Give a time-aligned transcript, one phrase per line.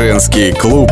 [0.00, 0.90] Женский клуб.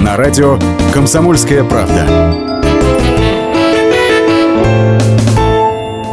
[0.00, 0.58] На радио
[0.92, 2.04] «Комсомольская правда».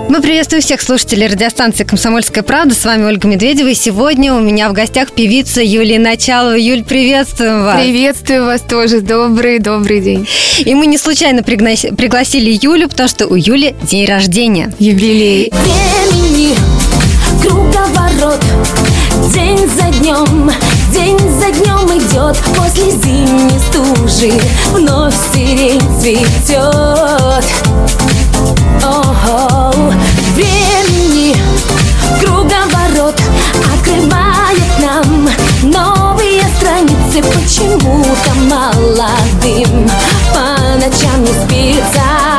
[0.08, 2.76] Мы приветствуем всех слушателей радиостанции «Комсомольская правда».
[2.76, 3.70] С вами Ольга Медведева.
[3.70, 6.54] И сегодня у меня в гостях певица Юлия Началова.
[6.54, 7.82] Юль, приветствуем вас.
[7.82, 9.02] Приветствую вас тоже.
[9.02, 10.28] Добрый, добрый день.
[10.60, 14.72] И мы не случайно пригла- пригласили Юлю, потому что у Юли день рождения.
[14.78, 15.52] Юбилей.
[18.30, 18.40] Круговорот
[19.34, 20.52] День за днем
[20.92, 22.38] День за днем идет.
[22.56, 24.32] После зимней стужи
[24.72, 27.46] Вновь сирень цветет.
[28.84, 29.74] Ого.
[30.36, 31.36] Времени
[32.20, 33.20] Круговорот
[33.74, 35.30] Открывает нам
[35.64, 37.24] Новые страницы.
[37.34, 39.90] Почему-то молодым
[40.34, 42.39] По ночам не спится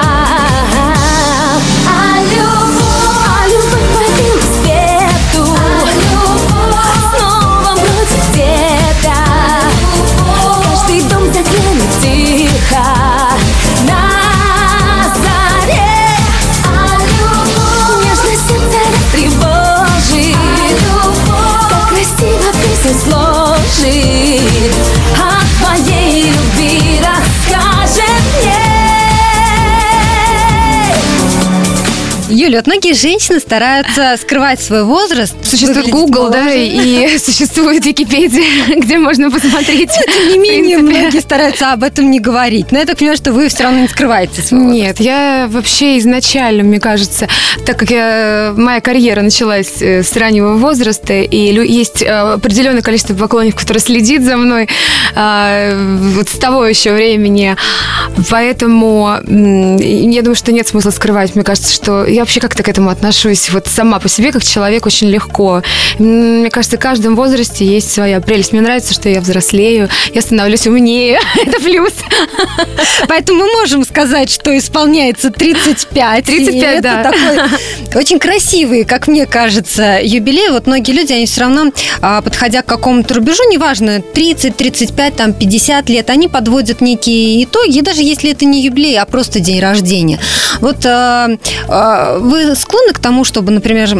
[32.57, 35.35] Вот многие женщины стараются скрывать свой возраст.
[35.43, 39.91] Существует Google, да, и существует Википедия, где можно посмотреть.
[39.91, 42.73] Тем не менее, многие стараются об этом не говорить.
[42.73, 44.81] Но я так понимаю, что вы все равно не скрываете свой возраст.
[44.81, 47.29] Нет, я вообще изначально, мне кажется,
[47.67, 53.15] так как я, моя карьера началась э, с раннего возраста, и есть э, определенное количество
[53.15, 54.69] поклонников, которые следит за мной
[55.15, 55.75] а,
[56.15, 57.57] вот с того еще времени.
[58.29, 61.35] Поэтому я думаю, что нет смысла скрывать.
[61.35, 64.87] Мне кажется, что я вообще как-то к этому отношусь вот сама по себе, как человек,
[64.87, 65.63] очень легко.
[65.99, 68.53] Мне кажется, в каждом возрасте есть своя прелесть.
[68.53, 71.21] Мне нравится, что я взрослею, я становлюсь умнее.
[71.47, 71.93] Это плюс.
[73.09, 76.25] Поэтому мы можем сказать, что исполняется 35.
[76.25, 77.03] 35, и это да.
[77.03, 77.59] такой
[78.01, 80.51] очень красивый, как мне кажется, юбилей.
[80.51, 85.33] Вот многие люди, они все равно, а, подходя к какому-то рубежу, неважно, 30, 35, там,
[85.33, 90.19] 50 лет, они подводят некие итоги, даже если это не юбилей, а просто день рождения.
[90.61, 91.29] Вот а,
[91.69, 93.91] а, вы склонны к тому, чтобы, например,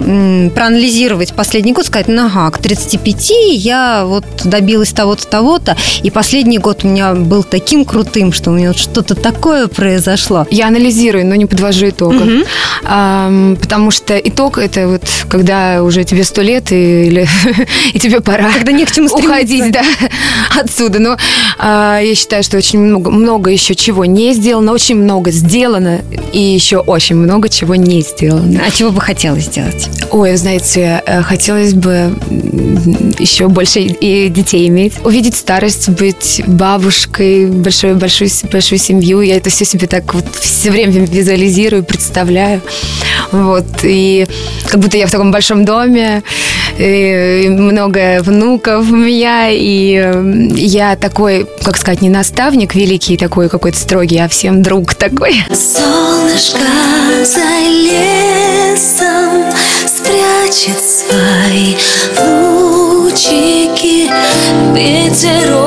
[0.55, 6.59] проанализировать последний год, сказать, ну, ага, к 35 я вот добилась того-то, того-то, и последний
[6.59, 10.47] год у меня был таким крутым, что у меня вот что-то такое произошло.
[10.51, 12.29] Я анализирую, но не подвожу итогов.
[12.85, 17.29] Ам, потому что итог это вот когда уже тебе сто лет и, или,
[17.93, 19.33] и тебе пора Когда не к чему стремиться.
[19.33, 19.83] уходить да,
[20.59, 20.99] отсюда.
[20.99, 21.17] Но
[21.59, 26.01] а, я считаю, что очень много, много еще чего не сделано, очень много сделано
[26.33, 28.20] и еще очень много чего не сделано.
[28.29, 29.89] А чего бы хотелось сделать?
[30.11, 32.15] Ой, знаете, э, хотелось бы
[33.19, 34.95] еще больше и детей иметь.
[35.05, 39.21] Увидеть старость, быть бабушкой, большую, большую, большую семью.
[39.21, 42.61] Я это все себе так вот все время визуализирую, представляю.
[43.33, 43.67] Вот.
[43.83, 44.27] И
[44.69, 46.23] как будто я в таком большом доме,
[46.81, 53.49] и много внуков у меня, и э, я такой, как сказать, не наставник великий такой
[53.49, 55.35] какой-то строгий, а всем друг такой.
[55.49, 56.59] Солнышко
[57.25, 59.45] за лесом
[59.87, 61.77] спрячет свои
[62.19, 64.09] лучики,
[64.75, 65.60] ветерок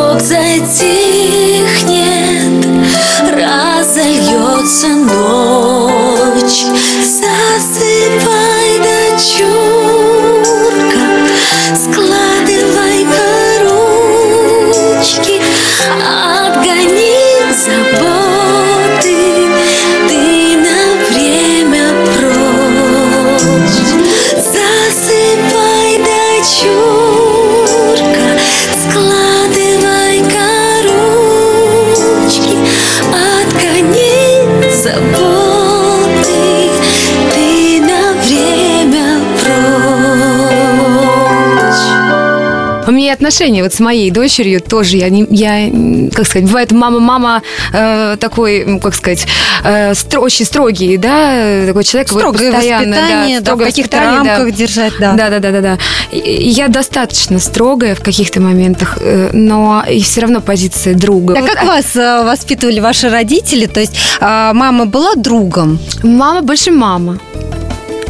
[43.24, 44.98] отношения вот с моей дочерью тоже.
[44.98, 47.42] Я, не, я как сказать, бывает мама-мама
[47.72, 49.25] э, такой, м, как сказать,
[49.64, 52.10] э, стро- очень строгий, да, такой человек.
[52.10, 54.38] Строгое постоянно, воспитание, да, в строгое каких-то воспитание, да.
[54.38, 55.14] рамках держать, да.
[55.14, 55.78] Да, да, да, да, да.
[56.12, 61.36] Я достаточно строгая в каких-то моментах, э, но и все равно позиция друга.
[61.38, 63.68] А Вот, как вас э, воспитывали ваши родители?
[63.68, 65.80] То есть а, мама была другом?
[66.04, 67.20] Мама больше мама.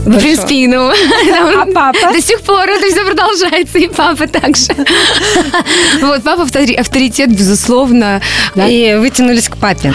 [0.05, 2.11] В принципе, ну, А папа?
[2.13, 4.73] До сих пор это все продолжается, и папа также.
[6.01, 8.21] Вот, папа автори- авторитет, безусловно.
[8.55, 9.93] И вытянулись к папе.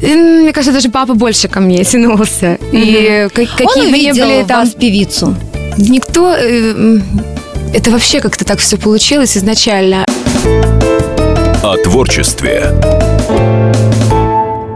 [0.00, 2.58] Мне кажется, даже папа больше ко мне тянулся.
[2.72, 4.60] И ка- какие Он бы увидел были в там...
[4.64, 5.34] вас певицу.
[5.78, 6.34] Никто...
[6.38, 6.98] э,
[7.74, 10.04] это вообще как-то так все получилось изначально.
[11.62, 12.72] О творчестве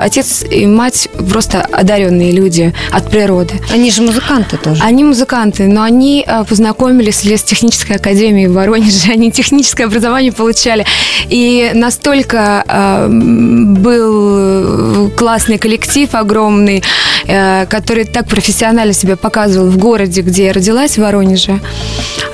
[0.05, 3.55] Отец и мать просто одаренные люди от природы.
[3.73, 4.85] Они же музыканты тоже.
[4.85, 9.11] Они музыканты, но они э, познакомились с лесотехнической академией в Воронеже.
[9.13, 10.85] Они техническое образование получали.
[11.31, 16.83] И настолько э, был классный коллектив огромный,
[17.27, 21.61] э, который так профессионально себя показывал в городе, где я родилась, в Воронеже.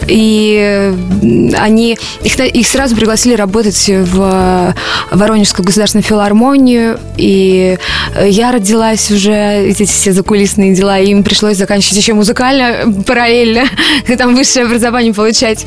[0.08, 0.92] И
[1.56, 4.74] они их, их сразу пригласили работать в
[5.12, 6.98] Воронежскую государственную филармонию.
[7.16, 7.59] И
[8.26, 13.64] я родилась уже, эти все закулисные дела, и им пришлось заканчивать еще музыкально параллельно,
[14.18, 15.66] там высшее образование получать.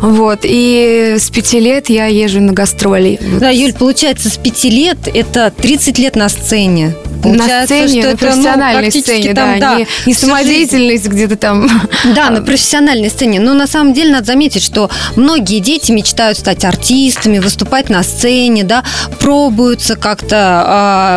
[0.00, 0.40] Вот.
[0.42, 3.18] И с пяти лет я езжу на гастроли.
[3.40, 6.94] Да, Юль, получается, с пяти лет это 30 лет на сцене.
[7.06, 10.26] на Получается, сцене, что на это, ну, профессиональной практически сцене, там, да, не, не жизнь.
[10.26, 11.68] самодеятельность где-то там.
[12.14, 13.40] Да, на профессиональной сцене.
[13.40, 18.64] Но на самом деле надо заметить, что многие дети мечтают стать артистами, выступать на сцене,
[18.64, 18.84] да,
[19.20, 20.36] пробуются как-то.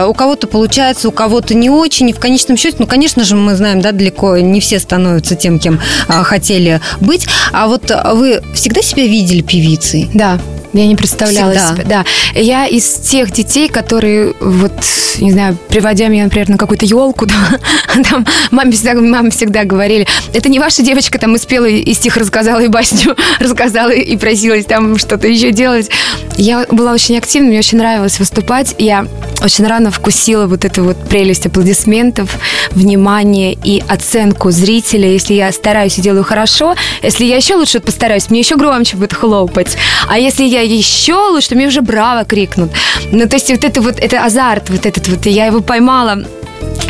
[0.03, 2.09] У кого-то получается, у кого-то не очень.
[2.09, 5.59] И в конечном счете, ну, конечно же, мы знаем, да, далеко не все становятся тем,
[5.59, 7.27] кем а, хотели быть.
[7.51, 10.09] А вот вы всегда себя видели певицей?
[10.13, 10.39] Да.
[10.75, 11.73] Я не представляла Всегда.
[11.73, 11.83] себя.
[11.85, 12.39] Да.
[12.39, 14.73] Я из тех детей, которые, вот,
[15.19, 17.25] не знаю, приводя меня, например, на какую-то елку,
[17.95, 21.93] да, там маме всегда, маме всегда говорили, это не ваша девочка, там и спела, и
[21.93, 25.89] стих рассказала, и басню рассказала, и просилась там что-то еще делать.
[26.35, 28.75] Я была очень активна, мне очень нравилось выступать.
[28.77, 29.07] Я
[29.41, 32.37] очень рано вкусила вот эту вот прелесть аплодисментов,
[32.71, 35.09] внимание и оценку зрителя.
[35.09, 39.13] Если я стараюсь и делаю хорошо, если я еще лучше постараюсь, мне еще громче будет
[39.13, 39.77] хлопать.
[40.09, 42.71] А если я еще лучше, мне уже браво крикнут.
[43.11, 46.25] Ну, то есть вот это вот, это азарт, вот этот вот, и я его поймала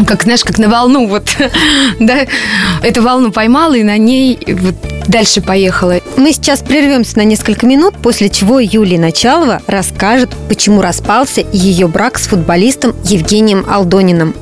[0.05, 1.29] как, знаешь, как на волну, вот,
[1.99, 2.25] да,
[2.81, 4.75] эту волну поймала и на ней вот
[5.07, 5.99] дальше поехала.
[6.17, 12.17] Мы сейчас прервемся на несколько минут, после чего Юлия Началова расскажет, почему распался ее брак
[12.17, 14.35] с футболистом Евгением Алдониным.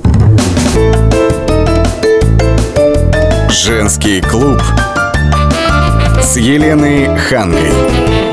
[3.49, 4.61] Женский клуб
[6.21, 8.32] с Еленой Хангой.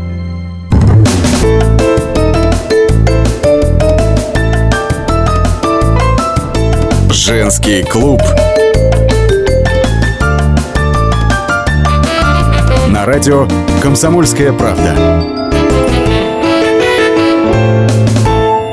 [7.23, 8.19] Женский клуб
[12.87, 13.47] на радио
[13.79, 14.95] «Комсомольская правда».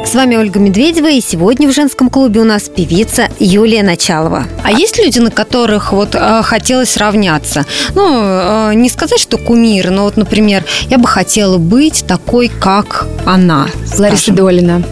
[0.02, 4.46] С вами Ольга Медведева, и сегодня в женском клубе у нас певица Юлия Началова.
[4.64, 7.66] А есть люди, на которых вот э, хотелось равняться?
[7.94, 13.06] Ну, э, не сказать, что кумир, но вот, например, я бы хотела быть такой, как
[13.26, 13.68] она.
[13.98, 14.36] Лариса скажем.
[14.36, 14.82] Долина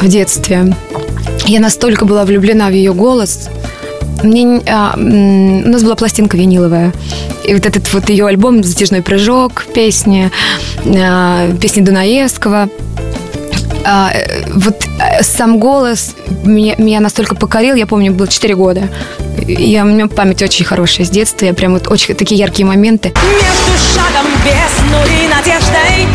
[0.00, 0.74] в детстве.
[1.50, 3.48] Я настолько была влюблена в ее голос.
[4.22, 6.92] Мне, не- а, у нас была пластинка виниловая.
[7.42, 10.30] И вот этот вот ее альбом «Затяжной прыжок», песни,
[10.86, 12.68] а, песни Дунаевского.
[13.84, 14.12] А,
[14.54, 16.14] вот э, сам голос
[16.44, 18.82] меня, меня настолько покорил, я помню, было 4 года.
[19.48, 23.12] Я, у меня память очень хорошая с детства, я прям вот очень такие яркие моменты.
[23.24, 26.06] Между шагом весной и надеждой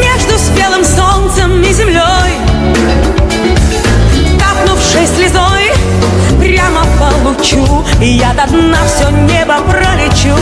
[0.00, 2.43] Между спелым солнцем и землей
[7.34, 10.36] по лучу Я до дна все небо пролечу.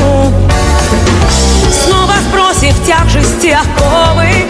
[1.85, 4.47] Снова сбросив тяжести оковы?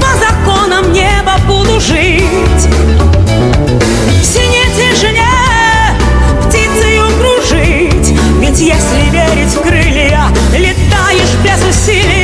[0.00, 2.68] По законам неба буду жить.
[4.20, 5.26] В синей тишине
[6.46, 8.14] птицею кружить.
[8.40, 12.15] Ведь если верить в крылья, летаешь без усилия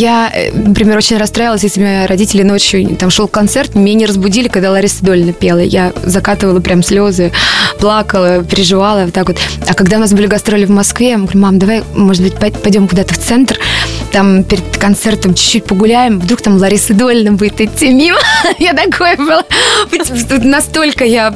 [0.00, 4.48] Я, э, например, очень расстраивалась, если мои родители ночью, там шел концерт, меня не разбудили,
[4.48, 5.58] когда Лариса Дольна пела.
[5.58, 7.32] Я закатывала прям слезы,
[7.78, 9.36] плакала, переживала вот так вот.
[9.68, 12.58] А когда у нас были гастроли в Москве, я говорю, мам, давай, может быть, пой-
[12.58, 13.58] пойдем куда-то в центр,
[14.10, 18.18] там перед концертом чуть-чуть погуляем, вдруг там Лариса Дольна будет идти мимо.
[18.58, 19.44] Я такое было.
[20.42, 21.32] Настолько я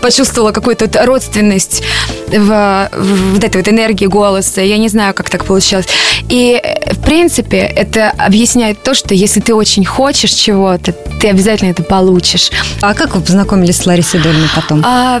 [0.00, 1.82] почувствовала какую-то родственность
[2.28, 4.60] в, в вот этой вот энергии голоса.
[4.60, 5.86] Я не знаю, как так получилось.
[6.28, 6.60] И,
[6.92, 12.50] в принципе, это объясняет то, что если ты очень хочешь чего-то, ты обязательно это получишь.
[12.80, 14.82] А как вы познакомились с Ларисой Дольной потом?
[14.84, 15.20] А,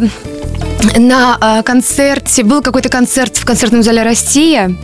[0.96, 4.74] на а, концерте, был какой-то концерт в концертном зале «Россия»,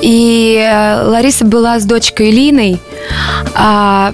[0.00, 2.78] и э, Лариса была с дочкой Линой,
[3.54, 4.12] а,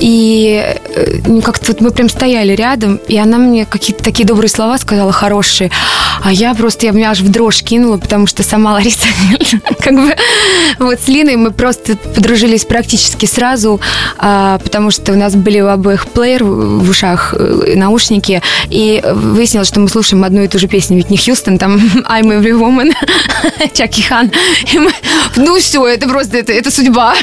[0.00, 0.62] и
[0.94, 4.78] э, ну, как-то вот мы прям стояли рядом, и она мне какие-то такие добрые слова
[4.78, 5.70] сказала, хорошие,
[6.22, 9.06] а я просто, я меня аж в дрожь кинула, потому что сама Лариса,
[9.80, 10.14] как бы,
[10.78, 13.80] вот с Линой мы просто подружились практически сразу,
[14.18, 19.68] а, потому что у нас были у обоих плеер в ушах, э, наушники, и выяснилось,
[19.68, 21.76] что мы слушаем одну и ту же песню Витни Хьюстон, там
[22.08, 22.92] I'm Every Woman,
[23.74, 24.30] Чаки Хан.
[24.74, 24.92] Мы,
[25.36, 27.14] ну все, это просто, это, это судьба.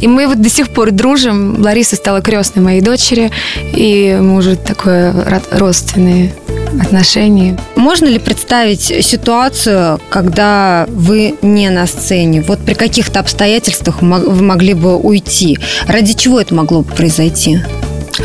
[0.00, 1.60] И мы вот до сих пор дружим.
[1.62, 3.30] Лариса стала крестной моей дочери,
[3.74, 6.34] и мы уже такое ро- родственные
[6.80, 7.56] отношения.
[7.76, 12.42] Можно ли представить ситуацию, когда вы не на сцене?
[12.42, 15.58] Вот при каких-то обстоятельствах вы могли бы уйти?
[15.86, 17.60] Ради чего это могло бы произойти?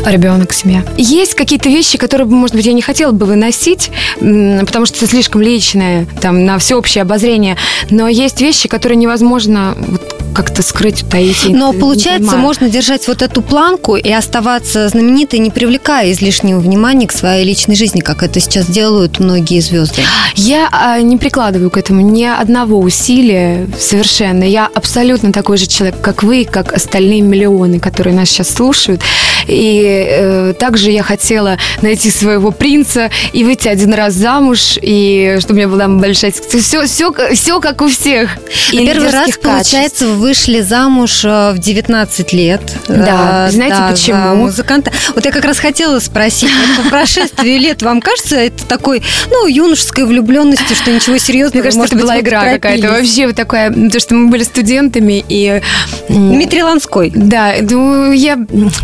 [0.04, 0.84] Ребенок, семья.
[0.96, 5.42] Есть какие-то вещи, которые, может быть, я не хотела бы выносить, потому что это слишком
[5.42, 7.56] личное, там, на всеобщее обозрение.
[7.90, 11.44] Но есть вещи, которые невозможно вот как-то скрыть, утаить.
[11.48, 17.12] Но получается, можно держать вот эту планку и оставаться знаменитой, не привлекая излишнего внимания к
[17.12, 20.02] своей личной жизни, как это сейчас делают многие звезды.
[20.34, 24.44] Я а, не прикладываю к этому ни одного усилия совершенно.
[24.44, 29.02] Я абсолютно такой же человек, как вы, как остальные миллионы, которые нас сейчас слушают.
[29.46, 35.54] И э, также я хотела найти своего принца и выйти один раз замуж, и чтобы
[35.54, 36.32] у меня была большая...
[36.32, 38.30] Все, все, все как у всех.
[38.72, 42.62] И Первый раз, лидерских получается, вы вышли замуж э, в 19 лет.
[42.88, 43.48] Да.
[43.48, 44.34] Э, Знаете, за почему?
[44.36, 44.92] музыканта.
[45.14, 46.50] Вот я как раз хотела спросить,
[46.82, 51.54] по прошествии лет вам кажется это такой, ну, юношеской влюбленностью, что ничего серьезного?
[51.54, 52.88] Мне кажется, может это была игра какая-то.
[52.88, 55.60] Вообще вот такая, то, что мы были студентами, и...
[56.08, 57.12] Дмитрий Ланской.
[57.14, 58.38] Да, ну, я,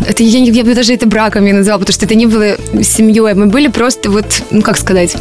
[0.07, 2.57] это, я, не- я бы даже это браком не назвала, потому что это не было
[2.83, 3.33] семьей.
[3.33, 5.15] Мы были просто вот, ну, как сказать,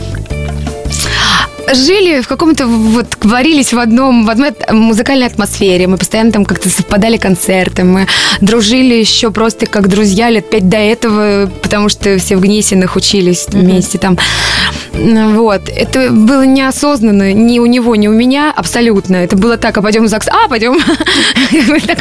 [1.75, 5.87] жили в каком-то вот варились в одном в одной музыкальной атмосфере.
[5.87, 7.85] Мы постоянно там как-то совпадали концерты.
[7.85, 8.06] Мы
[8.40, 13.47] дружили еще просто как друзья лет пять до этого потому что все в Гнесинах учились
[13.49, 14.18] вместе там
[14.99, 15.69] вот.
[15.69, 19.17] Это было неосознанно ни у него ни у меня абсолютно.
[19.17, 20.28] Это было так а пойдем в ЗАГС.
[20.28, 20.78] А пойдем.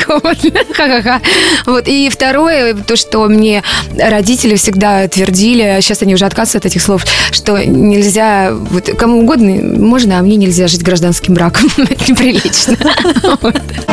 [0.07, 0.37] Вот.
[0.73, 1.21] Ха-ха-ха.
[1.65, 1.87] Вот.
[1.87, 3.63] И второе то что мне
[3.97, 9.19] родители всегда твердили а сейчас они уже отказываются от этих слов что нельзя вот кому
[9.19, 11.69] угодно можно, а мне нельзя жить гражданским браком.
[11.77, 12.75] Это неприлично.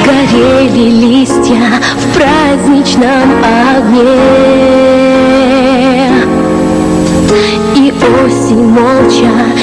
[0.05, 5.24] Горели листья в праздничном огне
[8.49, 9.54] Sinh.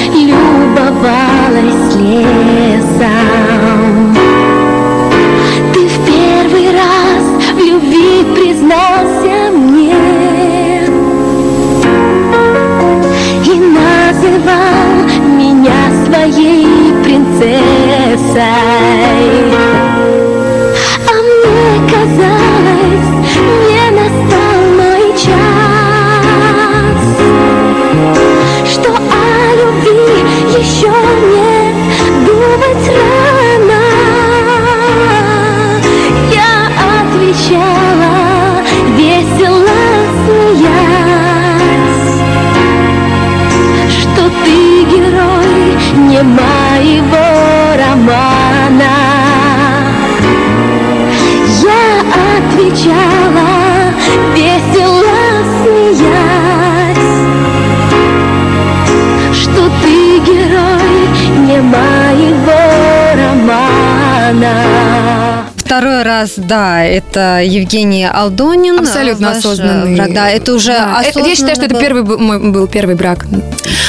[66.12, 68.78] Раз, да, это Евгений Алдонин.
[68.78, 69.92] Абсолютно Ваш, осознанный.
[69.92, 70.12] э, брак.
[70.12, 71.02] Да, это уже Да.
[71.04, 73.26] Это- Я считаю, что это осознанно первый был- мой был первый брак.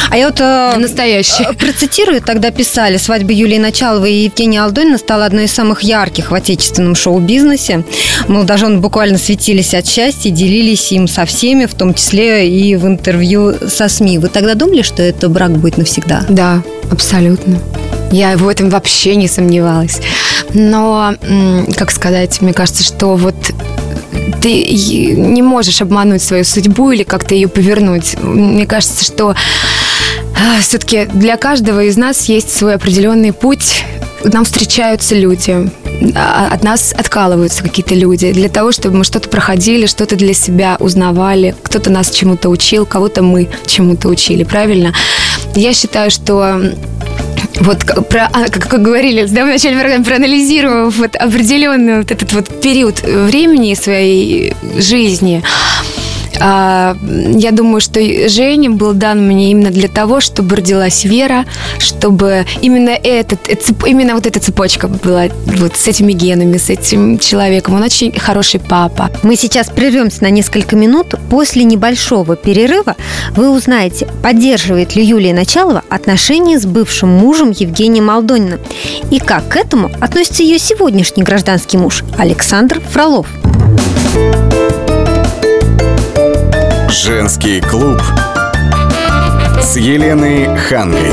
[0.10, 1.44] А я вот э, Настоящий.
[1.44, 6.32] э, процитирую, тогда писали, свадьба Юлии Началовой и Евгения Алдонина стала одной из самых ярких
[6.32, 7.84] в отечественном шоу-бизнесе.
[8.27, 13.53] Молодожены буквально светились от счастья, делились им со всеми, в том числе и в интервью
[13.68, 14.20] со СМИ.
[14.20, 16.24] Вы тогда думали, что это брак будет навсегда?
[16.30, 16.62] Да,
[16.92, 17.58] абсолютно.
[18.12, 20.00] Я в этом вообще не сомневалась.
[20.53, 21.15] Но,
[21.75, 23.36] как сказать, мне кажется, что вот
[24.41, 24.63] ты
[25.15, 28.15] не можешь обмануть свою судьбу или как-то ее повернуть.
[28.22, 29.36] Мне кажется, что
[30.62, 33.83] все-таки для каждого из нас есть свой определенный путь.
[34.24, 35.69] Нам встречаются люди,
[36.15, 40.77] а от нас откалываются какие-то люди для того, чтобы мы что-то проходили, что-то для себя
[40.79, 44.93] узнавали, кто-то нас чему-то учил, кого-то мы чему-то учили, правильно?
[45.55, 46.62] Я считаю, что
[47.63, 52.32] вот про, а, как, как говорили да, в начале программы, проанализировав вот определенный вот этот
[52.34, 55.43] вот период времени своей жизни,
[56.43, 61.45] я думаю, что Женя был дан мне именно для того, чтобы родилась вера,
[61.79, 63.39] чтобы именно, этот,
[63.85, 67.75] именно вот эта цепочка была вот с этими генами, с этим человеком.
[67.75, 69.09] Он очень хороший папа.
[69.23, 71.15] Мы сейчас прервемся на несколько минут.
[71.29, 72.95] После небольшого перерыва
[73.31, 78.59] вы узнаете, поддерживает ли Юлия Началова отношения с бывшим мужем Евгением Алдониным
[79.12, 83.27] и как к этому относится ее сегодняшний гражданский муж Александр Фролов.
[87.05, 88.01] Женский клуб
[89.62, 91.12] с Еленой Хангой.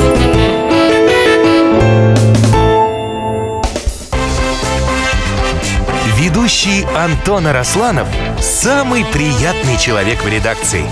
[6.17, 8.07] Ведущий Антон Арасланов–
[8.41, 10.85] самый приятный человек в редакции.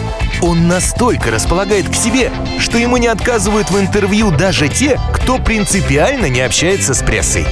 [0.42, 6.28] Он настолько располагает к себе, что ему не отказывают в интервью даже те, кто принципиально
[6.28, 7.46] не общается с прессой.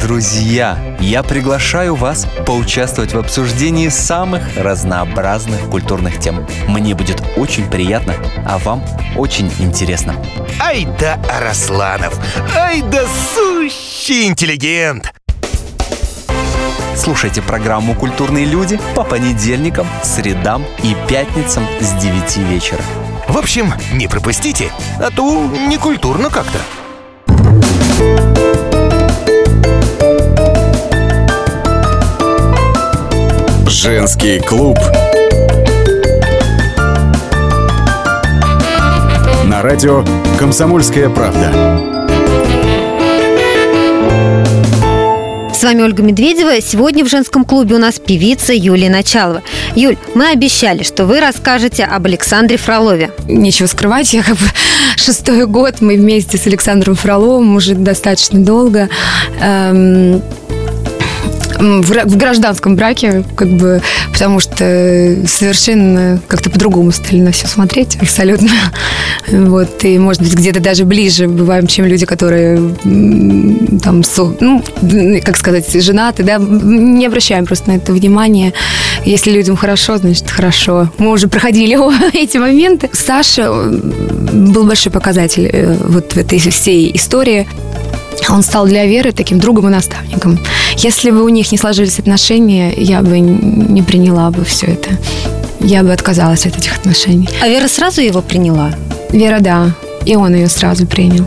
[0.00, 6.46] Друзья, я приглашаю вас поучаствовать в обсуждении самых разнообразных культурных тем.
[6.68, 8.14] Мне будет очень приятно,
[8.46, 8.84] а вам
[9.16, 10.14] очень интересно.
[10.60, 12.18] Ай да Арасланов!
[12.56, 15.12] Ай да сущий интеллигент!
[16.94, 22.82] Слушайте программу «Культурные люди» по понедельникам, средам и пятницам с 9 вечера.
[23.28, 26.58] В общем, не пропустите, а то некультурно как-то.
[33.76, 34.78] Женский клуб
[39.44, 40.02] на радио
[40.38, 41.52] «Комсомольская правда».
[45.54, 46.58] С вами Ольга Медведева.
[46.62, 49.42] Сегодня в женском клубе у нас певица Юлия Началова.
[49.74, 53.10] Юль, мы обещали, что вы расскажете об Александре Фролове.
[53.28, 54.46] Нечего скрывать, я как бы
[54.96, 58.88] шестой год мы вместе с Александром Фроловым уже достаточно долго.
[59.38, 60.22] Эм,
[61.58, 67.46] в, ра- в гражданском браке, как бы, потому что совершенно как-то по-другому стали на все
[67.46, 68.50] смотреть, абсолютно.
[69.28, 72.58] Вот, и, может быть, где-то даже ближе бываем, чем люди, которые
[73.82, 74.02] там,
[74.40, 74.62] ну,
[75.24, 78.52] как сказать, женаты, да, не обращаем просто на это внимания.
[79.04, 80.90] Если людям хорошо, значит, хорошо.
[80.98, 81.76] Мы уже проходили
[82.16, 82.88] эти моменты.
[82.92, 83.70] Саша э,
[84.32, 87.48] был большой показатель э, вот в этой всей истории.
[88.28, 90.38] Он стал для Веры таким другом и наставником.
[90.76, 94.90] Если бы у них не сложились отношения, я бы не приняла бы все это.
[95.60, 97.28] Я бы отказалась от этих отношений.
[97.40, 98.72] А Вера сразу его приняла?
[99.10, 99.70] Вера, да.
[100.04, 101.24] И он ее сразу принял.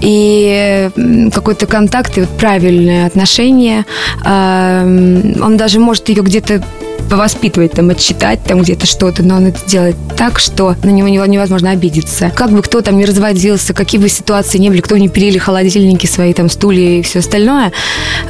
[0.00, 0.90] И
[1.32, 3.84] какой-то контакт и вот правильное отношение.
[4.24, 6.62] Он даже может ее где-то
[7.08, 11.28] повоспитывать, там, отчитать там где-то что-то, но он это делает так, что на него нево-
[11.28, 12.30] невозможно обидеться.
[12.34, 16.06] Как бы кто там ни разводился, какие бы ситуации ни были, кто не перели холодильники
[16.06, 17.72] свои, там, стулья и все остальное,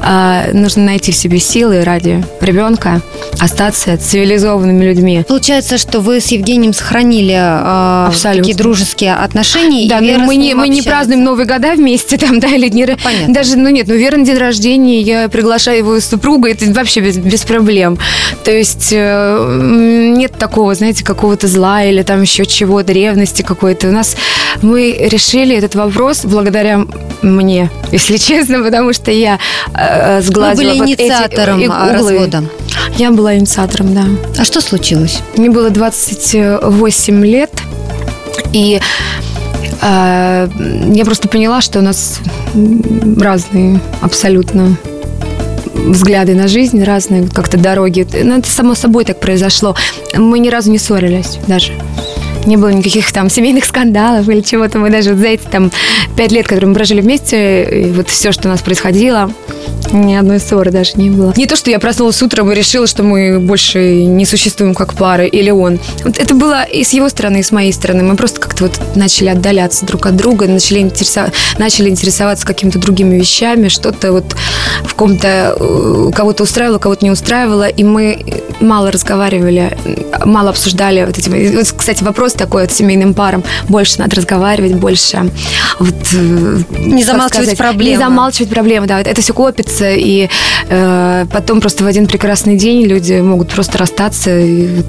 [0.00, 3.00] а, нужно найти в себе силы ради ребенка
[3.38, 5.24] остаться цивилизованными людьми.
[5.26, 8.42] Получается, что вы с Евгением сохранили э, Абсолютно.
[8.42, 9.88] такие дружеские отношения.
[9.88, 10.90] Да, и Вера ну, мы, не, мы не общается.
[10.90, 13.34] празднуем Новые года вместе, там, да, или дни ра- Понятно.
[13.34, 17.16] Даже, ну нет, ну, Вера на день рождения, я приглашаю его супруга, это вообще без,
[17.18, 17.98] без проблем.
[18.44, 23.88] То есть э, м, нет такого, знаете, какого-то зла или там еще чего-то, ревности какой-то.
[23.88, 24.16] У нас
[24.62, 26.86] мы решили этот вопрос благодаря
[27.22, 29.38] мне, если честно, потому что я
[29.74, 31.92] э, Вы сгладила были вот эти, инициатором э, а, углы.
[31.92, 32.44] развода.
[32.98, 34.04] Я была инициатором, да.
[34.38, 35.20] А что случилось?
[35.36, 37.50] Мне было 28 лет,
[38.52, 38.80] и
[39.82, 40.48] э,
[40.92, 42.20] я просто поняла, что у нас
[43.18, 44.76] разные абсолютно
[45.86, 48.06] взгляды на жизнь, разные как-то дороги.
[48.22, 49.74] Ну, это само собой так произошло.
[50.14, 51.72] Мы ни разу не ссорились даже.
[52.44, 54.78] Не было никаких там семейных скандалов или чего-то.
[54.78, 55.72] Мы даже вот за эти там
[56.16, 59.32] пять лет, которые мы прожили вместе, и вот все, что у нас происходило,
[59.92, 61.32] ни одной ссоры даже не было.
[61.36, 65.24] Не то, что я проснулась утром и решила, что мы больше не существуем как пара,
[65.24, 65.80] или он.
[66.04, 68.02] Вот это было и с его стороны, и с моей стороны.
[68.02, 73.16] Мы просто как-то вот начали отдаляться друг от друга, начали, интересо- начали интересоваться какими-то другими
[73.16, 74.36] вещами, что-то вот
[74.84, 78.24] в ком-то э, кого-то устраивало, кого-то не устраивало, и мы
[78.60, 79.76] мало разговаривали,
[80.24, 81.28] мало обсуждали вот эти...
[81.28, 83.44] Вот, кстати, вопрос такой вот семейным парам.
[83.68, 85.30] Больше надо разговаривать, больше
[85.78, 85.94] вот...
[86.12, 87.90] э, Не замалчивать сказать, проблемы.
[87.90, 89.00] Не замалчивать проблемы, да.
[89.00, 90.28] Это все копится, и
[90.68, 94.86] э, потом просто в один прекрасный день люди могут просто расстаться и вот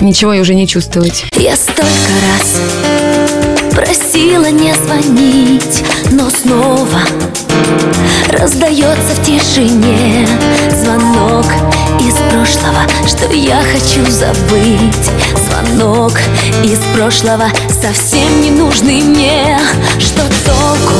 [0.00, 1.24] ничего уже не чувствовать.
[1.36, 3.03] Я столько раз
[3.74, 7.00] просила не звонить, но снова
[8.30, 10.26] раздается в тишине
[10.70, 11.46] звонок
[12.00, 15.10] из прошлого, что я хочу забыть.
[15.48, 16.12] Звонок
[16.62, 17.46] из прошлого
[17.80, 19.58] совсем не нужный мне,
[19.98, 20.94] что толку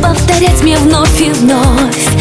[0.00, 2.11] повторять мне вновь и вновь,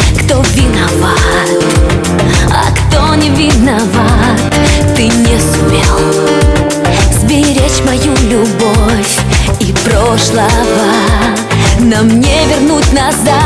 [12.02, 13.41] нам не вернуть назад.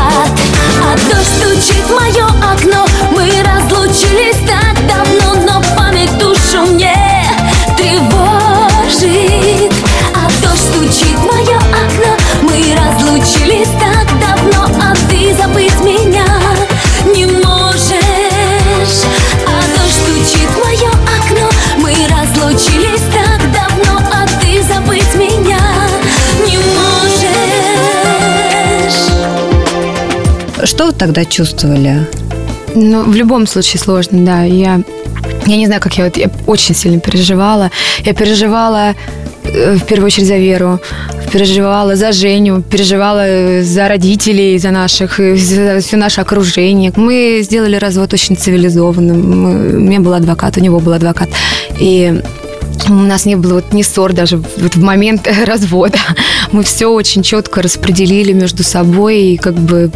[31.06, 32.06] Тогда чувствовали?
[32.74, 34.42] Ну, в любом случае сложно, да.
[34.42, 34.80] Я,
[35.46, 37.70] я не знаю, как я вот, я очень сильно переживала.
[38.04, 38.94] Я переживала
[39.44, 40.80] э, в первую очередь за Веру,
[41.32, 46.92] переживала за Женю, переживала э, за родителей, за наших, э, за все наше окружение.
[46.96, 49.76] Мы сделали развод очень цивилизованным.
[49.76, 51.28] У меня был адвокат, у него был адвокат.
[51.80, 52.20] И
[52.88, 55.98] у нас не было вот ни ссор даже вот в момент развода.
[56.52, 59.90] Мы все очень четко распределили между собой, и как бы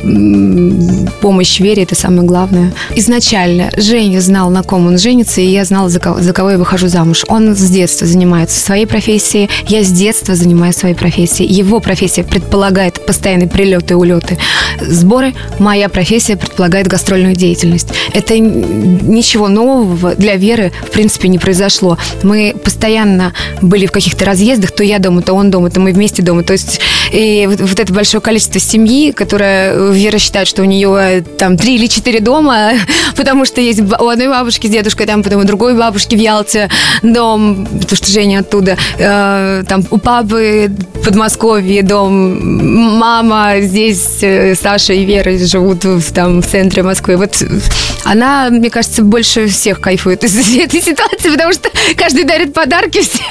[1.20, 2.72] помощь Вере– это самое главное.
[2.96, 6.58] Изначально Женя знал, на ком он женится, и я знала, за кого, за кого я
[6.58, 7.24] выхожу замуж.
[7.28, 11.52] Он с детства занимается своей профессией, я с детства занимаюсь своей профессией.
[11.52, 14.38] Его профессия предполагает постоянные прилеты улеты,
[14.80, 15.34] сборы.
[15.58, 17.88] Моя профессия предполагает гастрольную деятельность.
[18.12, 21.98] Это ничего нового для Веры, в принципе, не произошло.
[22.22, 26.22] Мы постоянно были в каких-то разъездах, то я дома, то он дома, то мы вместе
[26.22, 26.44] дома.
[26.44, 26.80] То есть
[27.12, 31.22] и вот, вот это большое количество семьи, которая э, Вера считает, что у нее э,
[31.22, 32.72] там три или четыре дома,
[33.16, 36.68] потому что есть у одной бабушки с дедушкой, там потом у другой бабушки в Ялте
[37.02, 44.54] дом, потому что Женя оттуда, Э, там у папы в Подмосковье дом, мама здесь, э,
[44.54, 47.16] Саша и Вера живут в, там в центре Москвы.
[47.16, 47.42] Вот
[48.04, 53.22] она, мне кажется, больше всех кайфует из этой ситуации, потому что каждый дарит подарки, все,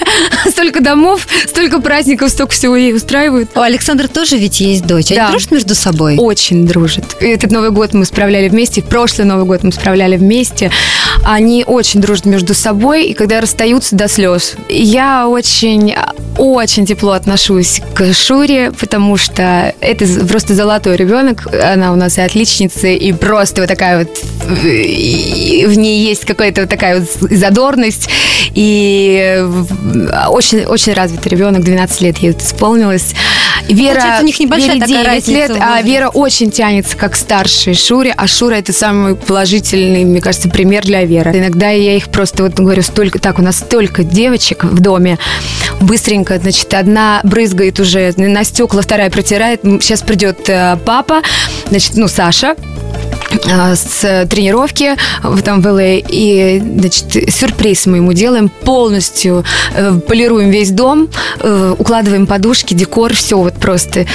[0.50, 3.52] столько домов, столько праздников, столько всего ей устраивают.
[3.56, 5.12] У Александра тоже ведь есть дочь.
[5.12, 5.30] Они Да.
[5.30, 6.16] дружат между собой?
[6.18, 7.16] Очень дружат.
[7.20, 10.72] Этот Новый год мы справляли вместе, прошлый Новый год мы справляли вместе.
[11.24, 14.54] Они очень дружат между собой, и когда расстаются до слез.
[14.70, 15.94] Я очень,
[16.38, 21.48] очень тепло отношусь к Шуре, потому что это просто золотой ребенок.
[21.54, 24.10] Она у нас и отличница, и просто вот такая вот
[24.50, 28.10] в ней есть какая-то вот такая вот задорность,
[28.56, 33.14] и в- очень, очень развитый ребенок, 12 лет ей исполнилось.
[33.70, 35.82] Вера, Получается, у них небольшая Вере такая 9 разница лет, а.
[35.82, 41.06] Вера очень тянется как старшей Шуре, а Шура это самый положительный, мне кажется, пример для
[41.06, 41.32] Веры.
[41.38, 45.20] Иногда я их просто вот говорю, столько, так, у нас столько девочек в доме,
[45.82, 51.22] быстренько, значит, одна брызгает уже на стекла, вторая протирает, сейчас придет э, папа,
[51.70, 52.56] значит, ну, Саша,
[53.46, 54.96] с тренировки
[55.44, 55.96] там в ЛА.
[56.08, 58.50] И, значит, сюрприз мы ему делаем.
[58.50, 64.06] Полностью э, полируем весь дом, э, укладываем подушки, декор, все вот просто.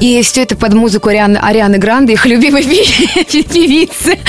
[0.00, 4.18] И все это под музыку Арианы, Арианы Гранде, их любимой певицы.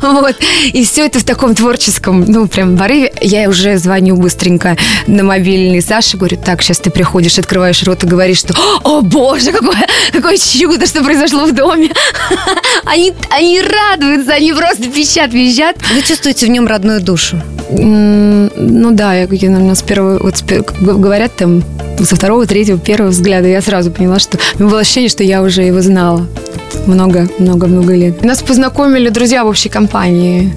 [0.00, 0.36] Вот.
[0.72, 3.12] И все это в таком творческом, ну, прям порыве.
[3.20, 4.76] Я уже звоню быстренько
[5.06, 9.52] на мобильный Саше, говорю, так, сейчас ты приходишь, открываешь рот и говоришь, что, о боже,
[9.52, 11.90] какое, какое чудо, что произошло в доме.
[12.84, 15.76] Они, они радуются, они просто пищат, визжат.
[15.94, 17.40] Вы чувствуете в нем родную душу?
[17.70, 20.42] Ну да, я, я, наверное, с первого, вот
[20.80, 21.62] говорят там,
[22.04, 25.42] со второго, третьего, первого взгляда я сразу поняла, что у меня было ощущение, что я
[25.42, 26.26] уже его знала
[26.86, 28.22] много, много, много лет.
[28.22, 30.52] Нас познакомили друзья в общей компании.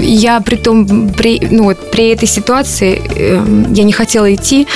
[0.00, 4.66] Я при том, при, ну вот, при этой ситуации э, я не хотела идти,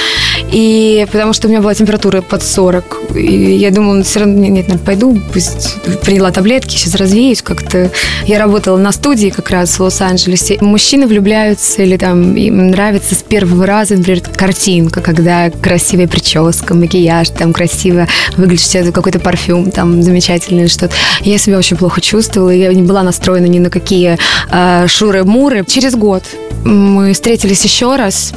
[0.53, 2.99] И потому что у меня была температура под 40.
[3.17, 7.91] И я думала, ну, все равно, нет, нет, пойду, пусть приняла таблетки, сейчас развеюсь как-то.
[8.27, 10.59] Я работала на студии как раз в Лос-Анджелесе.
[10.61, 17.31] Мужчины влюбляются или там им нравится с первого раза, например, картинка, когда красивая прическа, макияж,
[17.31, 20.95] там красиво выглядишь, какой-то парфюм, там замечательный что-то.
[21.21, 24.19] Я себя очень плохо чувствовала, я не была настроена ни на какие
[24.51, 25.65] э, шуры-муры.
[25.67, 26.23] Через год
[26.65, 28.33] мы встретились еще раз,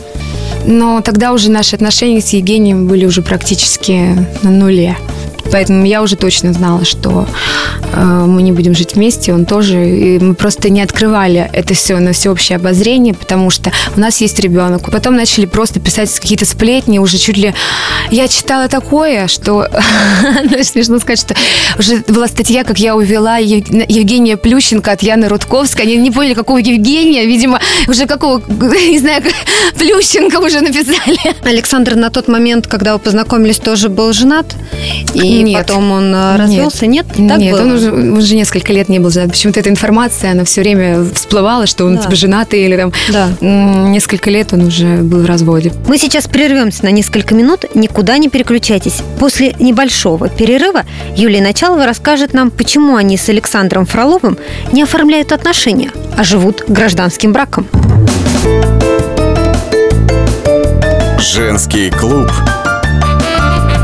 [0.66, 4.96] но тогда уже наши отношения с Евгением были уже практически на нуле.
[5.52, 7.28] Поэтому я уже точно знала, что
[7.94, 9.90] э, мы не будем жить вместе, он тоже.
[9.90, 14.40] И мы просто не открывали это все на всеобщее обозрение, потому что у нас есть
[14.40, 14.90] ребенок.
[14.92, 17.54] Потом начали просто писать какие-то сплетни, уже чуть ли...
[18.10, 19.68] Я читала такое, что...
[20.64, 21.36] Смешно сказать, что
[21.78, 25.84] уже была статья, как я увела Евгения Плющенко от Яны Рудковской.
[25.84, 29.24] Они не поняли, какого Евгения, видимо, уже какого, не знаю,
[29.78, 31.20] Плющенко уже написали.
[31.44, 34.56] Александр на тот момент, когда вы познакомились, тоже был женат?
[35.14, 35.68] И нет.
[35.68, 36.86] потом он э, развелся?
[36.86, 37.06] Нет?
[37.08, 37.62] Так Нет, было?
[37.62, 39.32] он уже, уже несколько лет не был женат.
[39.32, 42.04] Почему-то эта информация, она все время всплывала, что он да.
[42.04, 43.30] типа женатый или там да.
[43.42, 45.74] несколько лет он уже был в разводе.
[45.88, 49.02] Мы сейчас прервемся на несколько минут, никуда не переключайтесь.
[49.20, 50.84] После небольшого перерыва
[51.16, 54.38] Юлия Началова расскажет нам, почему они с Александром Фроловым
[54.72, 57.68] не оформляют отношения, а живут гражданским браком.
[61.20, 62.32] Женский клуб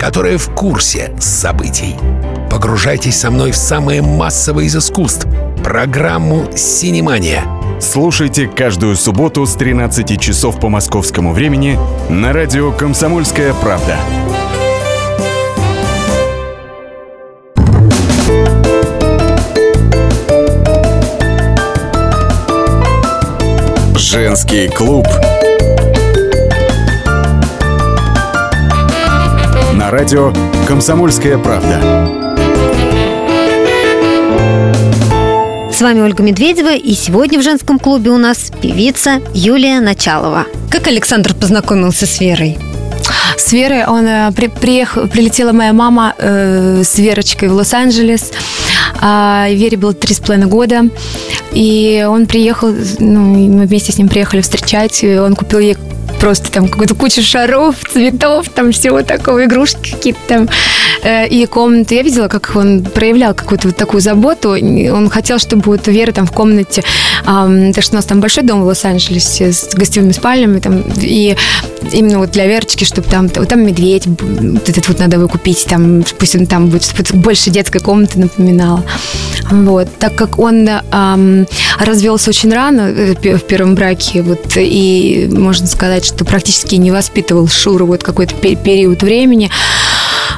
[0.00, 1.96] которые в курсе событий.
[2.50, 5.26] Погружайтесь со мной в самое массовое из искусств–
[5.64, 7.42] программу «Синемания».
[7.80, 11.78] Слушайте каждую субботу с 13 часов по московскому времени
[12.08, 13.98] на радио «Комсомольская правда».
[23.96, 25.06] Женский клуб
[29.94, 30.32] радио
[30.66, 31.78] «Комсомольская правда».
[35.72, 40.46] С вами Ольга Медведева, и сегодня в женском клубе у нас певица Юлия Началова.
[40.68, 42.58] Как Александр познакомился с Верой?
[43.36, 48.32] С Верой он э, при, приехал, прилетела моя мама э, с Верочкой в Лос-Анджелес.
[49.00, 50.82] А Вере было три с половиной года.
[51.52, 55.04] И он приехал, ну, мы вместе с ним приехали встречать.
[55.04, 55.76] И он купил ей
[56.24, 60.48] просто там какую-то кучу шаров, цветов, там всего такого, игрушки какие-то там
[61.02, 61.96] э, и комнаты.
[61.96, 64.52] Я видела, как он проявлял какую-то вот такую заботу.
[64.52, 66.82] Он хотел, чтобы вот у Веры там в комнате,
[67.26, 71.36] так что у нас там большой дом в Лос-Анджелесе с гостевыми спальнями, там, и
[71.92, 76.04] именно вот для Верочки, чтобы там, вот там медведь, вот этот вот надо выкупить, там,
[76.18, 78.84] пусть он там будет, чтобы больше детской комнаты напоминала.
[79.50, 79.88] Вот.
[79.98, 81.46] Так как он эм,
[81.78, 87.48] развелся очень рано э, в первом браке, вот, и можно сказать, что практически не воспитывал
[87.48, 89.50] Шуру вот какой-то период времени,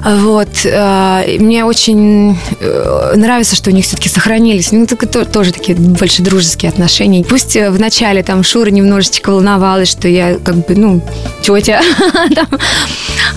[0.07, 0.49] вот.
[0.65, 4.71] Э, мне очень э, нравится, что у них все-таки сохранились.
[4.71, 7.25] Ну, так, то, тоже такие больше дружеские отношения.
[7.25, 11.03] Пусть в начале там Шура немножечко волновалась, что я как бы, ну,
[11.43, 11.83] тетя.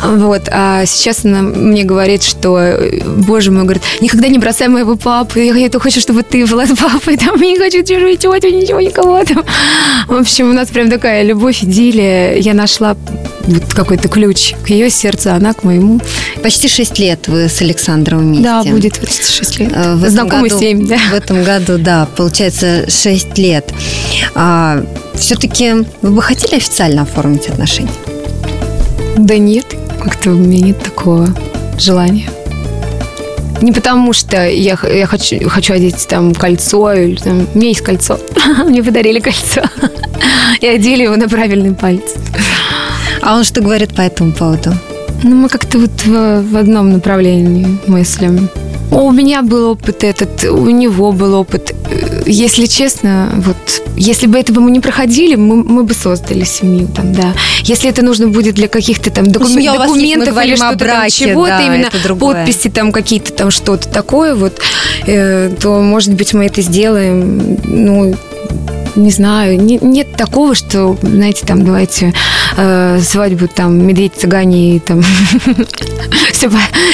[0.04, 0.44] Вот.
[0.50, 5.40] А сейчас она мне говорит, что, боже мой, говорит, никогда не бросай моего папу.
[5.40, 7.18] Я, я хочу, чтобы ты была с папой.
[7.18, 9.44] Там, не хочу чужую тетю, ничего, никого там.
[10.08, 12.36] В общем, у нас прям такая любовь, идиллия.
[12.36, 12.96] Я нашла
[13.50, 16.00] вот какой-то ключ к ее сердцу, она к моему.
[16.44, 18.44] Почти 6 лет вы с Александром вместе.
[18.44, 19.72] Да, будет почти 6 лет.
[19.76, 20.98] Э, в Знакомы году, 7, да.
[21.12, 23.72] В этом году, да, получается 6 лет.
[24.36, 24.84] А,
[25.16, 27.92] все-таки вы бы хотели официально оформить отношения?
[29.18, 29.66] Да нет,
[30.04, 31.28] как-то у меня нет такого
[31.78, 32.30] желания.
[33.62, 37.82] Не потому что я, я хочу, хочу одеть там кольцо, или там, у меня есть
[37.82, 38.20] кольцо.
[38.66, 39.62] Мне подарили кольцо.
[40.62, 42.16] И одели его на правильный палец.
[43.22, 44.74] А он что говорит по этому поводу?
[45.24, 48.50] Ну, мы как-то вот в, в одном направлении мыслим.
[48.92, 51.76] У меня был опыт этот, у него был опыт.
[52.26, 53.56] Если честно, вот
[53.96, 57.34] если бы это бы мы не проходили, мы, мы бы создали семью там, да.
[57.64, 61.62] Если это нужно будет для каких-то там докум- Семья документов или что-то там, чего-то да,
[61.62, 64.60] именно подписи там какие-то там что-то такое вот,
[65.06, 68.16] э, то может быть мы это сделаем, ну
[69.00, 72.14] не знаю, не- нет такого, что, знаете, там, давайте
[72.58, 75.02] э, свадьбу, там, медведь, цыгане, и там,
[76.34, 76.50] все,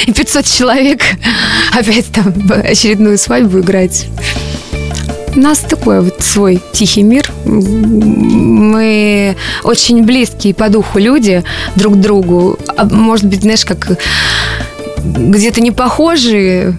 [0.06, 1.02] и 500 человек
[1.74, 4.08] опять там очередную свадьбу играть.
[5.36, 7.30] У нас такой вот свой тихий мир.
[7.44, 11.44] Мы очень близкие по духу люди
[11.76, 12.58] друг к другу.
[12.78, 14.00] А может быть, знаешь, как
[15.04, 16.76] где-то не похожие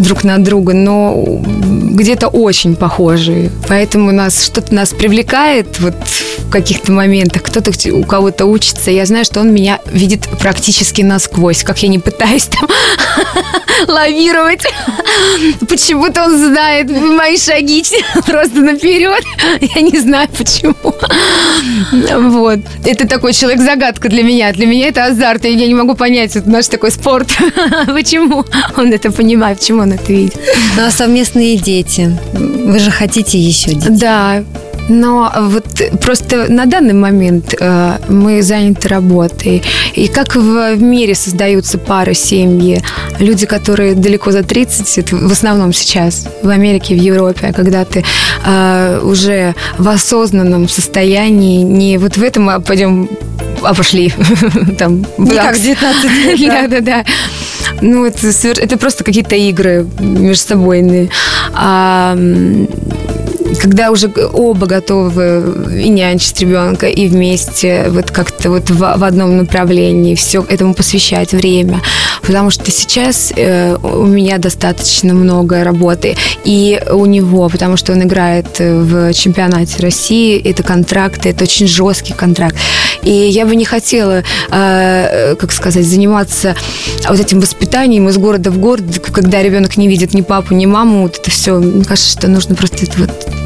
[0.00, 3.50] друг на друга, но где-то очень похожие.
[3.68, 5.94] Поэтому нас что-то нас привлекает вот
[6.38, 7.42] в каких-то моментах.
[7.42, 8.90] Кто-то у кого-то учится.
[8.90, 12.68] Я знаю, что он меня видит практически насквозь, как я не пытаюсь там
[13.86, 14.62] лавировать.
[15.68, 17.84] Почему-то он знает мои шаги
[18.26, 19.22] просто наперед.
[19.60, 20.74] Я не знаю почему.
[21.92, 22.60] Вот.
[22.84, 24.52] Это такой человек-загадка для меня.
[24.52, 25.44] Для меня это азарт.
[25.44, 27.28] И я не могу понять, это наш такой спорт.
[27.86, 28.44] Почему
[28.76, 30.36] он это понимает, почему он это видит.
[30.76, 32.16] Ну, а совместные дети.
[32.32, 33.90] Вы же хотите еще детей.
[33.90, 34.44] Да,
[34.88, 35.66] но вот
[36.00, 39.62] просто на данный момент э, мы заняты работой.
[39.94, 42.82] И как в мире создаются пары, семьи,
[43.18, 48.04] люди, которые далеко за 30, это в основном сейчас в Америке, в Европе, когда ты
[48.44, 53.08] э, уже в осознанном состоянии, не вот в этом а пойдем,
[53.62, 54.12] а пошли.
[54.78, 55.60] Там, Не как бакс.
[55.60, 56.68] 19 лет, да.
[56.68, 57.04] Да, да.
[57.80, 61.10] Ну, это, это просто какие-то игры между собойные.
[61.54, 62.16] А,
[63.56, 69.36] когда уже оба готовы и нянчить ребенка, и вместе вот как-то вот в, в одном
[69.36, 71.80] направлении все этому посвящать время.
[72.22, 76.16] Потому что сейчас э, у меня достаточно много работы.
[76.44, 82.12] И у него, потому что он играет в чемпионате России, это контракты, это очень жесткий
[82.12, 82.56] контракт.
[83.02, 86.54] И я бы не хотела, э, как сказать, заниматься
[87.08, 91.02] вот этим воспитанием из города в город, когда ребенок не видит ни папу, ни маму.
[91.02, 91.58] Вот это все.
[91.58, 93.37] Мне кажется, что нужно просто это вот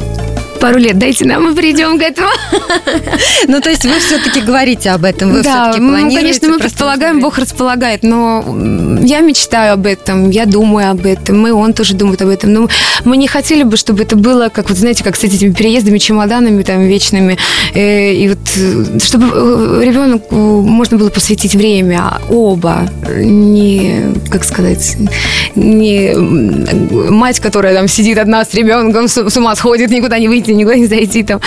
[0.63, 2.29] пару лет дайте нам, мы придем к этому.
[3.47, 6.17] Ну, то есть вы все-таки говорите об этом, вы да, все-таки ну, планируете.
[6.17, 7.19] конечно, мы предполагаем.
[7.19, 8.41] Бог располагает, но
[9.01, 12.53] я мечтаю об этом, я думаю об этом, мы, он тоже думает об этом.
[12.53, 12.69] Но
[13.03, 16.63] мы не хотели бы, чтобы это было, как вот знаете, как с этими переездами, чемоданами
[16.63, 17.37] там вечными,
[17.73, 24.45] э, и вот э, чтобы э, ребенку можно было посвятить время, а оба, не, как
[24.45, 24.95] сказать,
[25.55, 26.13] не
[27.11, 30.75] мать, которая там сидит одна с ребенком, с, с ума сходит, никуда не выйти, никуда
[30.75, 31.39] не зайти там.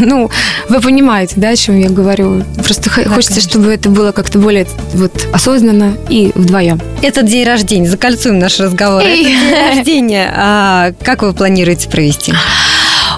[0.00, 0.30] Ну,
[0.68, 2.42] вы понимаете, да, о чем я говорю?
[2.64, 6.80] Просто хо- хочется, чтобы это было как-то более вот осознанно и вдвоем.
[7.02, 9.02] Этот день рождения, закольцуем наш разговор.
[9.02, 9.20] Эй.
[9.22, 12.32] Этот день рождения, а как вы планируете провести?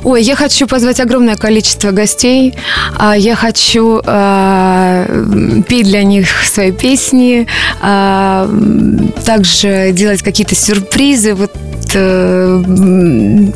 [0.05, 2.55] Ой, я хочу позвать огромное количество гостей.
[2.99, 7.47] А, Я хочу м, петь для них свои песни,
[7.83, 11.35] м, также делать какие-то сюрпризы.
[11.35, 11.53] Вот
[11.95, 12.63] э,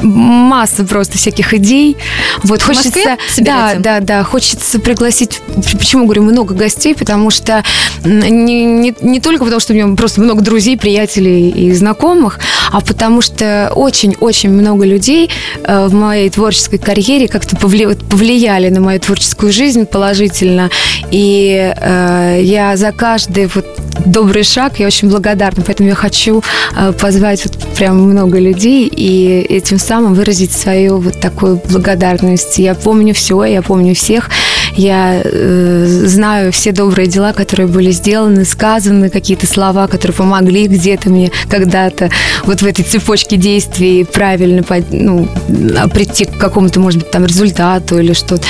[0.02, 1.96] масса просто всяких идей.
[2.42, 5.40] Вот В хочется, Москве да, да, да, хочется пригласить.
[5.78, 6.94] Почему говорю много гостей?
[6.94, 7.62] Потому что
[8.04, 12.40] не, не, не только потому, что у меня просто много друзей, приятелей и знакомых,
[12.72, 15.28] а потому что очень-очень много людей
[15.64, 20.70] э, в моей творческой карьере как-то повлияли на мою творческую жизнь положительно.
[21.10, 23.66] И э, я за каждый вот
[24.06, 25.62] добрый шаг, я очень благодарна.
[25.66, 26.42] Поэтому я хочу
[26.76, 32.58] э, позвать вот прям много людей и этим самым выразить свою вот такую благодарность.
[32.58, 34.30] Я помню все, я помню всех.
[34.76, 41.10] Я э, знаю все добрые дела, которые были сделаны, сказаны, какие-то слова, которые помогли где-то
[41.10, 42.10] мне когда-то
[42.44, 45.28] вот в этой цепочке действий правильно ну,
[45.76, 48.44] а, прийти к какому-то, может быть, там результату или что-то.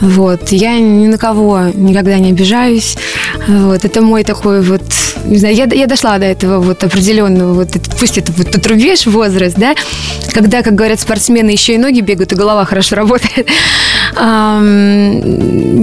[0.00, 0.52] Вот.
[0.52, 2.96] Я ни на кого никогда не обижаюсь.
[3.48, 3.84] Вот.
[3.84, 4.82] Это мой такой вот,
[5.24, 9.06] не знаю, я, я дошла до этого вот определенного, вот, пусть это вот тут рубеж,
[9.06, 9.74] возраст, да,
[10.32, 13.48] когда, как говорят спортсмены, еще и ноги бегают, и голова хорошо работает.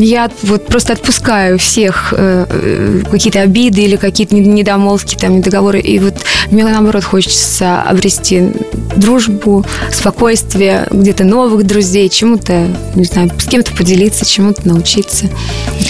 [0.01, 5.79] Я вот просто отпускаю всех э, э, какие-то обиды или какие-то нед- недомолвки, там, недоговоры.
[5.79, 6.15] И вот
[6.49, 8.51] мне, наоборот, хочется обрести
[8.95, 15.29] дружбу, спокойствие, где-то новых друзей, чему-то, не знаю, с кем-то поделиться, чему-то научиться.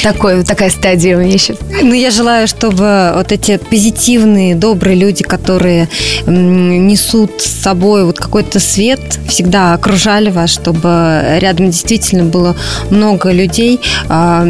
[0.04, 1.58] Такой, вот такая стадия у меня сейчас.
[1.82, 5.88] Ну, я желаю, чтобы вот эти позитивные, добрые люди, которые
[6.28, 12.56] несут с собой вот какой-то свет, всегда окружали вас, чтобы рядом действительно было
[12.90, 14.46] много людей, а,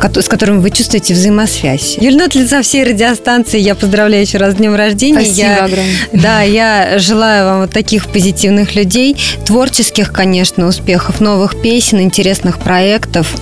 [0.00, 1.96] с которыми вы чувствуете взаимосвязь.
[2.00, 5.20] Юльна, от лица всей радиостанции я поздравляю еще раз с днем рождения.
[5.20, 5.94] Спасибо Я- огромное.
[6.12, 13.34] Да, я желаю вам вот таких позитивных людей, творческих, конечно, успехов, новых песен, интересных проектов.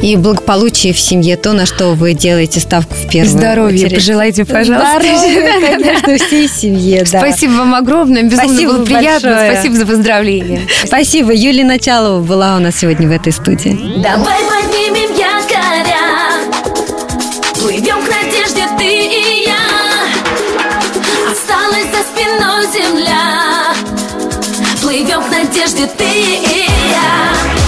[0.00, 3.94] И благополучие в семье, то, на что вы делаете ставку в первую Здоровья очередь.
[3.96, 5.00] пожелайте, пожалуйста.
[5.00, 7.18] Здоровья, конечно, всей семье, да.
[7.20, 9.30] Спасибо вам огромное, безумно Спасибо было приятно.
[9.30, 9.52] большое.
[9.52, 10.60] Спасибо за поздравления.
[10.84, 11.32] Спасибо.
[11.34, 13.78] Юлия Началова была у нас сегодня в этой студии.
[14.02, 16.44] Давай поднимем якоря
[17.60, 19.56] Плывем к надежде ты и я
[21.30, 23.74] Осталась за спиной земля
[24.80, 27.67] Плывем к надежде ты и я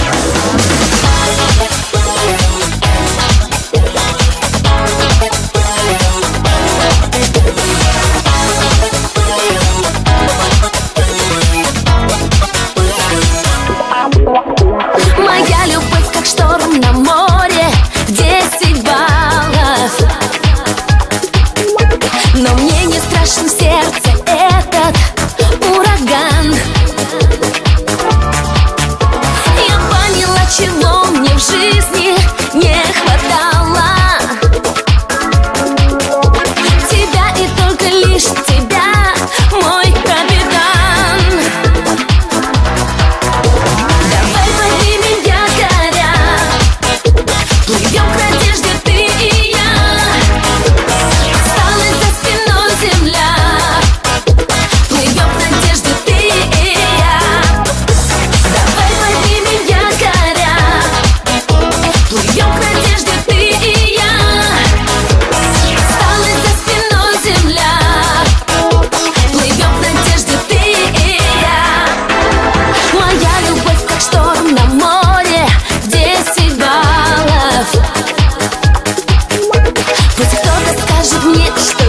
[81.53, 81.80] Bitch.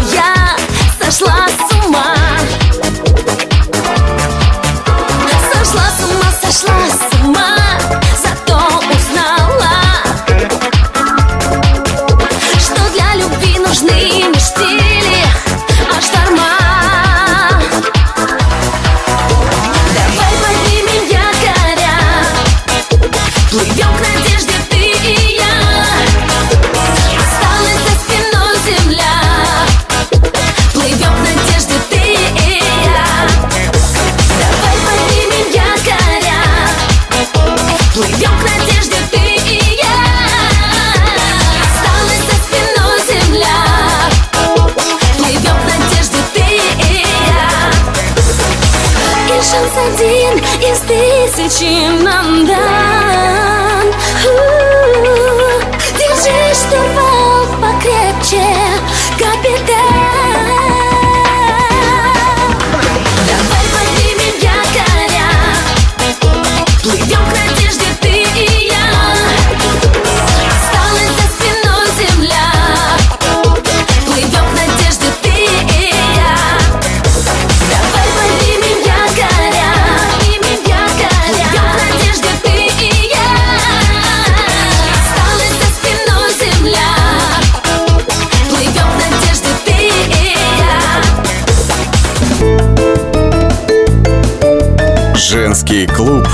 [95.73, 96.29] Женский клуб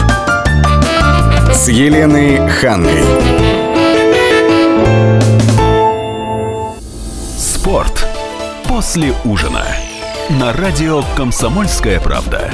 [1.55, 3.05] с Еленой Хангой.
[7.37, 8.05] Спорт
[8.67, 9.65] после ужина.
[10.29, 12.51] На радио «Комсомольская правда».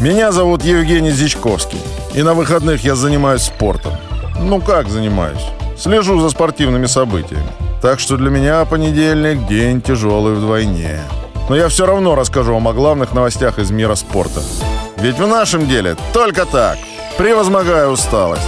[0.00, 1.78] Меня зовут Евгений Зичковский.
[2.14, 3.92] И на выходных я занимаюсь спортом.
[4.40, 5.46] Ну как занимаюсь?
[5.78, 7.46] Слежу за спортивными событиями.
[7.80, 10.98] Так что для меня понедельник день тяжелый вдвойне.
[11.48, 14.40] Но я все равно расскажу вам о главных новостях из мира спорта.
[15.04, 16.78] Ведь в нашем деле только так.
[17.18, 18.40] Превозмогая усталость.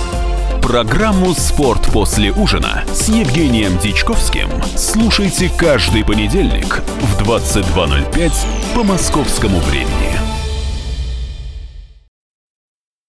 [0.63, 8.33] Программу «Спорт после ужина» с Евгением Дичковским слушайте каждый понедельник в 22.05
[8.75, 10.26] по московскому времени.